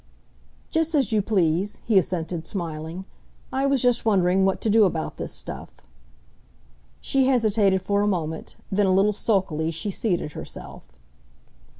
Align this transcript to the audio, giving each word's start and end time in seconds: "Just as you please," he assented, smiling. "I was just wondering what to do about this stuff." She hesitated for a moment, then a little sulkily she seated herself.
"Just 0.71 0.95
as 0.95 1.11
you 1.11 1.21
please," 1.21 1.79
he 1.85 1.95
assented, 1.99 2.47
smiling. 2.47 3.05
"I 3.53 3.67
was 3.67 3.83
just 3.83 4.03
wondering 4.03 4.45
what 4.45 4.59
to 4.61 4.69
do 4.71 4.85
about 4.85 5.17
this 5.17 5.31
stuff." 5.31 5.81
She 7.01 7.27
hesitated 7.27 7.83
for 7.83 8.01
a 8.01 8.07
moment, 8.07 8.55
then 8.71 8.87
a 8.87 8.95
little 8.95 9.13
sulkily 9.13 9.69
she 9.69 9.91
seated 9.91 10.31
herself. 10.31 10.81